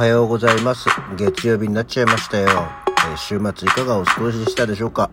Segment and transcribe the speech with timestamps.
[0.00, 0.88] はようございます。
[1.18, 2.48] 月曜日になっちゃいましたよ。
[2.48, 5.10] えー週末いかがお過ごしでしたでしょうか？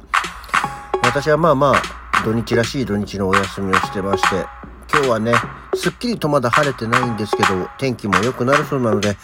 [1.03, 4.45] 私はまあまあ、土日らしい土日のお休みをしてまして、
[4.89, 5.33] 今日はね、
[5.75, 9.17] すっきりとまだ晴れてないんですけど、天気も良くなるそうなので、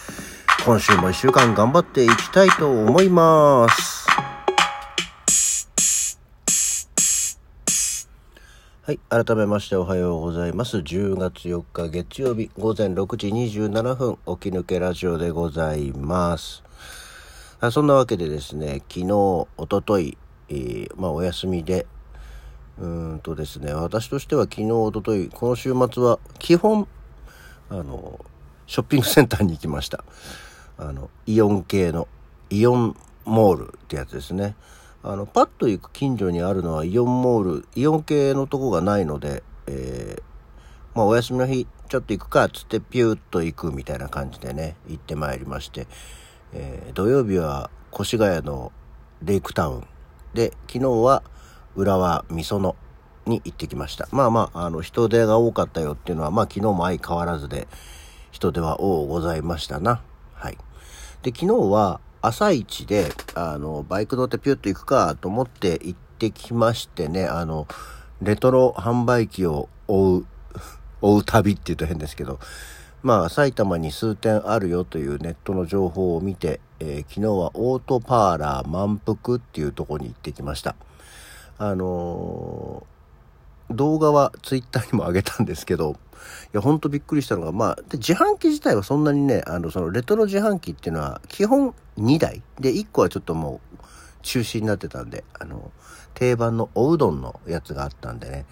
[0.65, 4.02] 今週も一週間頑張っていきたいと思います。
[8.85, 8.99] はい。
[9.07, 10.79] 改めましておはようございます。
[10.79, 16.63] 10月4日月曜日午前6時27分、起き抜けラジオでございます。
[17.61, 20.17] あそんなわけでですね、昨日、おととい、
[20.49, 21.87] えーまあお休みで、
[22.77, 26.85] うんとですね、私としては昨日、おととい、この週末は基本、
[27.69, 28.19] あの、
[28.67, 30.03] ショッピングセンターに行きました。
[30.77, 32.09] あの、イオン系の、
[32.49, 34.57] イオンモールってやつですね。
[35.05, 40.23] あの、パッと行く近所にあるのはイオンモール、イオン系のとこがないので、えー
[40.95, 45.87] まあお休みの日、ちょっと行くか、つってピューッと行くみたいな感じでね、行ってまいりまして、
[46.53, 48.71] えー土曜日は越谷の
[49.21, 49.87] レイクタウン
[50.33, 51.21] で、昨日は
[51.75, 52.73] 浦和美園
[53.25, 54.07] に行ってきました。
[54.11, 57.67] まあまあ、あの、人手が多かったよっていうのは、まあ昨日も相変わらずで、
[58.31, 60.01] 人手は多ございましたな。
[60.33, 60.57] はい。
[61.23, 67.67] で、昨日は朝一で、あの、バイク乗ってピュッと行くかと思って行ってきましてね、あの、
[68.21, 70.25] レトロ販売機を追う、
[71.01, 72.39] 追う旅って言うと変ですけど、
[73.01, 80.75] まあ、埼玉に数点あるよというネットの情報を見て、えー昨日はオートパーラー満腹っていうとこに行ってきました。
[81.57, 82.85] あの
[83.69, 85.95] 動画はツイッターにも上げたんですけど、い
[86.53, 92.41] や、ほんとびっくりしたのが、まあ、で自販機自体はそんなにね、あの、そのレトロ自販機っていうのは、基本2台。
[92.59, 93.77] で、1個はちょっともう、
[94.21, 95.71] 中止になってたんで、あの、
[96.13, 98.45] 定番のおうどんのやつがあったんでね。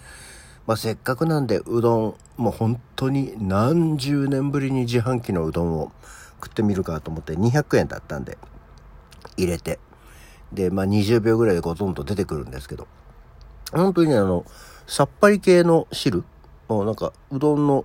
[0.66, 5.92] まあ、せっかくなんで、うどん、もう本当に何十年ぶりに自販機のうどんを
[6.42, 8.38] 食ってみるかと思って200円だったんで、
[9.36, 9.78] 入れて。
[10.52, 12.86] で、まあ、20秒ぐらいでゴトンと出てくるんですけど、
[13.72, 14.44] 本当にね、あの、
[14.86, 16.24] さっぱり系の汁
[16.72, 17.84] もうなんか、うどんの、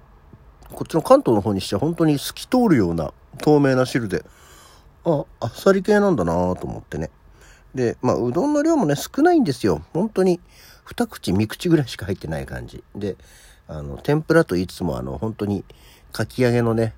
[0.72, 4.24] こっちの関東の方にしては本当に透き通るような透明な汁で、
[5.04, 7.10] あ、あっさり系なんだなと思ってね。
[7.76, 9.82] で、まあ、うどんの量もね、少ないんですよ。
[9.94, 10.40] 本当に、
[10.86, 12.84] 二口、三口ぐらいしか入ってない感じ。
[12.96, 13.18] で、
[13.68, 15.66] あの、天ぷらといつも、あの、本当に、
[16.14, 16.94] かき揚げのね、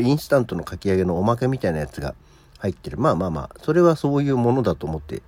[0.00, 2.14] インスタントのかき揚げのおまけみたいなやつが
[2.58, 2.98] 入ってる。
[2.98, 5.22] まあまあまあ、それはそういうものだと思って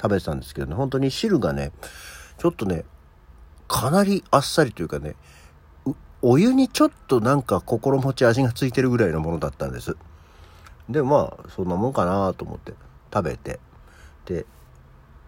[0.00, 1.72] 食べてたんですけどね、本当に汁がね、
[2.38, 2.84] ちょっとね、
[3.72, 5.16] かなりあっさりというかね、
[6.20, 9.96] お湯にちょっとなんか心持ち味がついてるぐらいのものだったんです。
[10.90, 12.74] で、まあ、そんなもんかなと思って
[13.12, 13.60] 食べて。
[14.26, 14.44] で、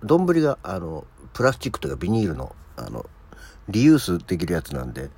[0.03, 3.06] 丼が、あの、プラスチックというかビニールの、あの、
[3.71, 5.09] リユースできるやつなんで、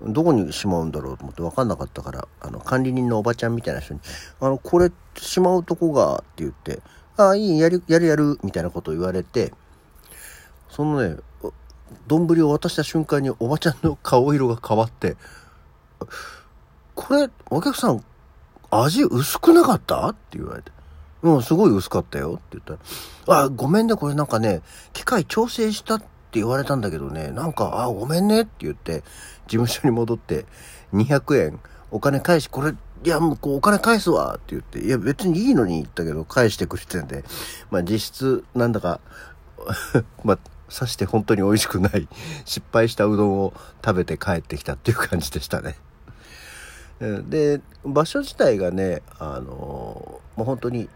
[0.00, 4.00] どこにしまうんだろうと思って分かんなかったから、あの、管理人のおばちゃんみたいな人に、
[4.38, 6.80] あの、これしまうとこが、って言って、
[7.16, 9.52] ああ、いい、やる、やるやる、みたいなことを言われて、
[10.70, 11.16] そのね、
[12.06, 15.16] 丼を渡した瞬間におばちゃんの顔色が変わって、
[16.94, 18.04] これ、お客さん、
[18.70, 20.08] 味薄くなかった？
[20.08, 20.72] って言われて。
[21.22, 22.34] うん、すごい薄かったよ。
[22.34, 22.78] って言っ
[23.26, 24.62] たら、あ、ごめんね、これなんかね、
[24.92, 28.42] 機械調整したって言われたんだけどね、なんか、あ、ごめんね。
[28.42, 29.02] って言って、
[29.46, 30.46] 事務所に戻って、
[30.92, 31.60] 200円、
[31.90, 32.74] お金返し、これ、
[33.04, 34.34] いや、もうこうお金返すわ。
[34.34, 37.24] って言って、いや、別にいいのに言ったけど、返してくれてんで、
[37.70, 39.00] まあ実質、なんだか、
[40.24, 40.38] まあ、
[40.68, 42.08] さして本当に美味しくない、
[42.44, 43.52] 失敗したうどんを
[43.84, 45.76] 食べて帰ってきたっていう感じでしたね。
[47.00, 50.88] で、場所自体がね、あのもう本当に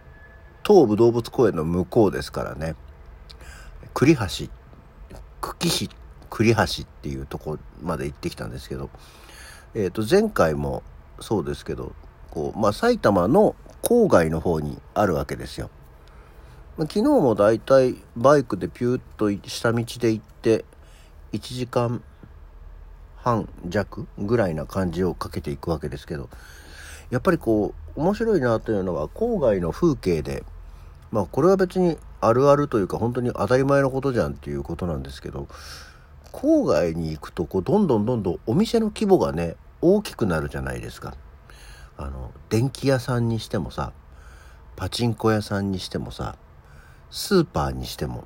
[0.66, 2.74] 東武動物公園の向こうですからね、
[3.94, 4.22] 栗橋、
[5.40, 5.90] 久喜市
[6.32, 8.88] 栗橋っていうとこまで行ってきたんですけど、
[9.74, 10.82] えっ、と、前回も
[11.20, 11.92] そうですけど、
[12.30, 15.68] こう、まあ、埼玉の郊外の方にあるわけですよ。
[16.78, 20.64] 昨日もだいたいバイクでピューッと下道で行って、
[21.34, 22.02] 1時間
[23.16, 26.30] 半弱ぐらいな感じをかけていくわけですけど、
[27.10, 30.44] やっぱりこう、面白いなというのは、郊外の風景で、
[31.10, 35.48] まあこれは別にあるあるというか本当に当たり前のことじゃんっていうことなんですけど、
[36.32, 41.14] 郊外に行くとこうどんどんどんどんお店の規模がね、大きくなるじゃないですか。
[41.98, 43.92] あの、電気屋さんにしてもさ、
[44.74, 46.36] パチンコ屋さんにしてもさ、
[47.12, 48.24] スーパーにしても、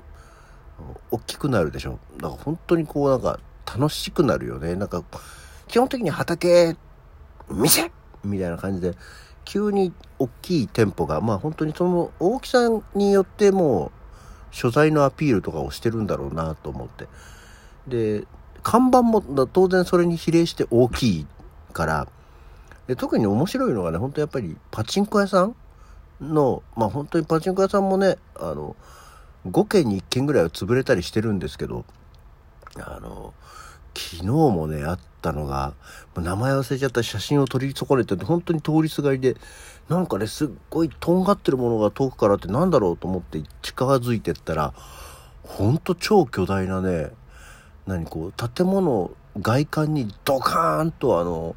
[1.10, 1.98] 大きくなるでしょ。
[2.16, 4.76] だから本当にこうなんか楽しくなるよね。
[4.76, 5.02] なんか、
[5.66, 6.76] 基本的に畑、
[7.50, 7.90] 店
[8.24, 8.94] みたいな感じで、
[9.44, 12.60] 急に大きい店舗が、まあ本当にその大きさ
[12.94, 17.08] によってもう、所在のアピールとかをしてるんだろうなと思って。
[17.88, 18.26] で、
[18.62, 21.26] 看板も当然それに比例して大きい
[21.72, 22.08] から、
[22.86, 25.56] で特に面白いのがね、本当やっぱりパチンコ屋さん
[26.20, 28.76] の、まあ本当にパチンコ屋さんもね、あの、
[29.46, 31.84] 5軒に1軒ぐらいは潰れたりしてるんですけど、
[32.76, 33.32] あの、
[33.94, 35.74] 昨日もね、あったのが、
[36.14, 39.36] 名前忘れちゃった写真を撮り損ねてて、本当に通りすがりで、
[39.88, 44.74] なんかね、すっごいとんがってるものが遠くからってなんだろうと思って近づいてったら、
[45.42, 47.10] ほんと超巨大なね、
[47.86, 51.54] 何こう、建物外観にドカーンとあの、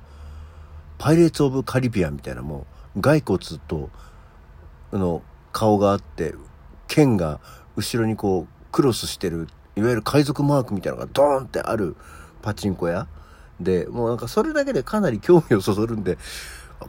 [0.97, 3.89] パイレーツ・オブ・カリビアンみたいなもう、骸骨と、
[4.91, 5.21] あの、
[5.51, 6.33] 顔があって、
[6.87, 7.39] 剣が
[7.75, 11.95] 後ろにこう、クロスしてる、いわゆる海賊マークみたいなのがドーンってある
[12.41, 13.07] パチンコ屋
[13.59, 16.17] で、もうなんかそれだけでかなり興味をそそるんで、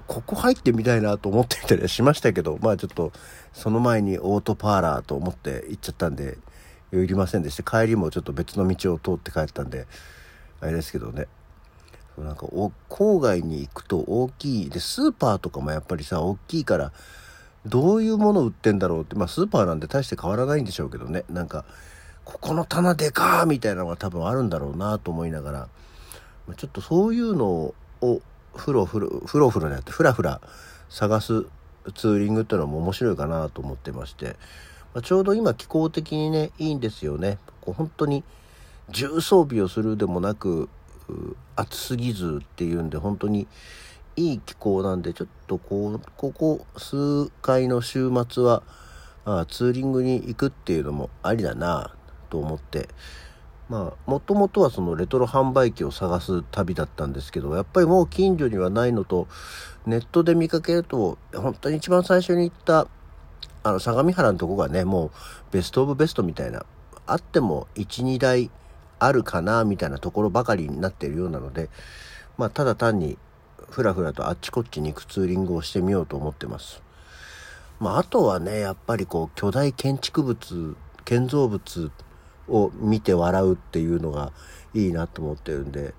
[0.06, 3.12] ここ入ってみたいなと思ってみたりはしましたけど、まあちょっと、
[3.52, 6.38] その前にオートパーラーと思って行っちゃったんで、
[6.92, 7.62] いりませんでした。
[7.62, 9.86] 帰りもちょっと別の道を通って帰ったんで、
[10.60, 11.26] あれですけどね。
[12.18, 12.46] なんか、
[12.88, 14.70] 郊外に行くと大きい。
[14.70, 16.92] で、スーパーとかもやっぱりさ、大きいから、
[17.66, 21.24] どういうもの売ってんだろうって、まあスーパーなんて大して変わらないんでしょうけどね。
[21.28, 21.64] なんか、
[22.24, 25.68] ここの棚でかーみたいなのが多分あるんだろうなと思いながら、
[26.56, 28.22] ちょっとそういうのを
[28.54, 30.40] ふろふろ、ふろふろでやって、ふらふら
[30.88, 31.46] 探す
[31.94, 34.36] ツーリングっていうのも面白いかなと思ってまして、
[34.94, 37.38] まあ、ちょうど今気候的にね、いいんですよね。
[37.60, 38.24] こう本当に
[38.88, 40.68] 重装備をするでもなく、
[41.56, 43.46] 暑すぎずっていうんで、本当に
[44.20, 48.62] いい気候なんで、ちょっとこう、ここ数回の週末は、
[49.24, 51.94] あツーリングに行くっていうのもありだな
[52.28, 52.88] と思って、
[53.70, 59.26] まあ、もともとはそのレトロ販売機を探す旅だったんですけど、やっぱりもう近所にはないのと、
[59.86, 62.88] ネットで見かけると、本当に一番最初に行った、
[63.62, 65.10] あの、相模原のとこがね、もう
[65.52, 66.66] ベストオブベストみたいな、
[67.06, 68.50] あっても1、2台
[68.98, 71.70] あるかな、みたいなところばかりになっているようなので、
[72.36, 73.18] まあ、ただ単に、
[73.68, 76.82] ふらふらとあっちこっちに行くツーリングをしてみようと思ってます。
[77.78, 81.90] まあ、あとはね、やっぱりこう、巨大建築物、建造物、
[82.50, 84.32] を見て笑うっていうのが
[84.74, 85.94] いいなと思ってるんで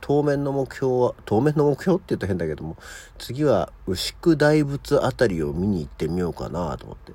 [0.00, 2.76] 当面の目標は当面の目標って言うと変だけども
[3.18, 7.12] 次は牛久大仏あたりを見に行ってみようかなと思って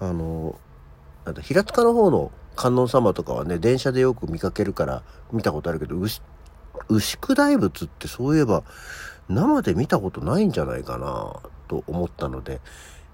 [0.00, 0.58] あの
[1.42, 5.02] 平塚の方の観音様とかはね電車でよく見かけるから
[5.32, 6.20] 見たことあるけど牛
[6.88, 8.64] 牛久大仏ってそういえば
[9.28, 12.60] 生で見たことないんじゃないかなと思ったので、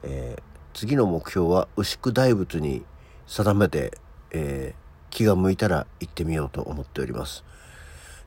[0.03, 0.43] えー、
[0.73, 2.85] 次の目標は牛久大仏に
[3.27, 3.99] 定めて
[4.37, 7.45] えー、気が向いたら行ってみようと思っております。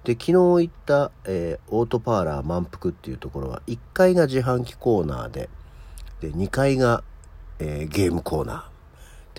[0.03, 5.49] で、昨日行った、えー、オートパーラー満腹っていうところは、1階が自販機コーナーで、
[6.21, 7.03] で、2階が、
[7.59, 8.78] えー、ゲームコーナー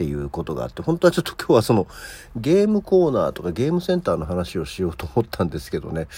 [0.00, 1.87] っていうことがあって、本当はちょっと今日はその
[2.35, 6.08] ゲームコーナーとかゲームセンターの話をしようと思ったんですけどね、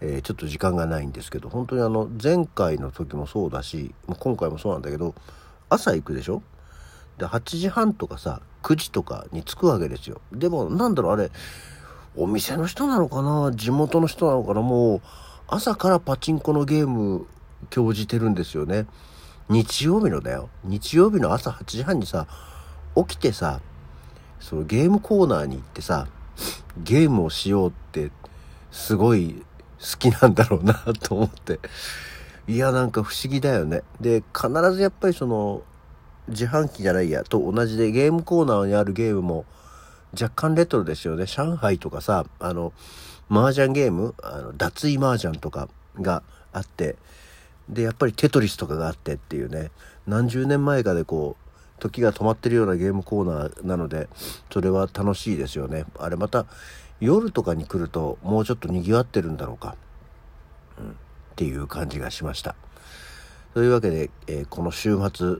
[0.00, 5.14] えー、ちょっと時間がないんですけど、本当にあの、前回の時もそうだし、今回もそうなんだけど、
[5.68, 6.42] 朝行くでしょ？
[7.18, 10.22] で、8時半とかさ、9時とかに着くわけですよ。
[10.32, 11.30] でも、なんだろう、あれ、
[12.16, 13.52] お店の人なのかな？
[13.54, 14.62] 地元の人なのかな？
[14.62, 15.00] もう、
[15.46, 17.26] 朝からパチンコのゲーム、
[17.68, 18.86] 興じてるんですよね。
[19.48, 20.48] 日曜日のだよ。
[20.64, 22.26] 日曜日の朝8時半にさ、
[22.96, 23.60] 起きてさ、
[24.40, 26.06] そのゲームコーナーに行ってさ、
[26.82, 28.10] ゲームをしようって、
[28.70, 29.42] すごい
[29.80, 31.60] 好きなんだろうなと思って。
[32.48, 33.82] いや、なんか不思議だよね。
[34.00, 35.62] で、必ずやっぱりその、
[36.28, 39.44] 自販機じゃないや、と同じでゲームコーナーにあるゲームも
[40.12, 41.26] 若干レトロですよね。
[41.26, 42.72] 上海とかさ、あの、
[43.30, 45.68] 麻雀ゲーム、あの、脱衣麻雀とか
[46.00, 46.96] があって、
[47.68, 49.70] で、やっぱりテトリスとかがあってっていうね、
[50.06, 51.45] 何十年前かでこう、
[51.78, 54.08] 時が止まってるようなゲームコーナーなので、
[54.52, 55.84] それは楽しいですよね。
[55.98, 56.46] あれまた、
[57.00, 59.76] 夜とかに来るともうちょっと賑わってるんだろうか。
[60.78, 60.92] うん、っ
[61.36, 62.54] ていう感じがしました。
[63.54, 65.36] というわけで、えー、この週末、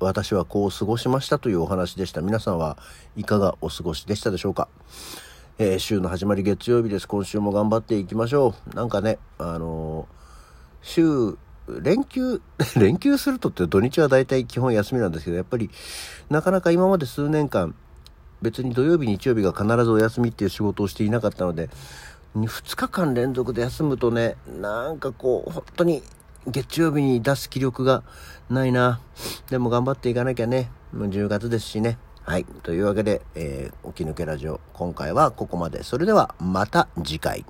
[0.00, 2.20] 私はこう過ごしましたというお話でした。
[2.20, 2.78] 皆さんは
[3.16, 4.68] いかがお過ごしでしたでしょうか
[5.60, 7.08] えー、週の始まり月曜日です。
[7.08, 8.76] 今週も頑張っていきましょう。
[8.76, 10.06] なんかね、あのー、
[10.82, 11.38] 週、
[11.80, 12.40] 連休、
[12.76, 15.70] 連休するとって土日は大体基本休みなんですけど、やっぱり
[16.30, 17.74] なかなか今まで数年間、
[18.42, 21.70] 別に土曜日、日曜日が必ずお休みっていう仕事をしていなかったので、
[22.34, 26.02] 2日間連続で休むとね、なんかこう、本当に
[26.46, 28.02] 月曜日に出す気力が
[28.48, 29.00] ないな。
[29.50, 30.70] でも頑張っていかなきゃね。
[30.92, 31.98] もう10月ですしね。
[32.22, 32.44] はい。
[32.62, 35.82] というわけで、えー、起き抜けラジオ、今回はここまで。
[35.82, 37.44] それではまた次回。